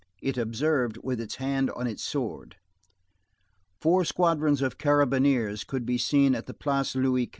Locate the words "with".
1.03-1.21